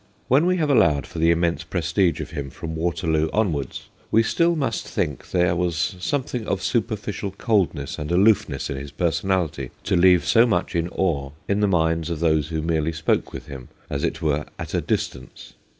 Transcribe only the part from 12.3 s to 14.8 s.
who merely spoke with him, as it were, at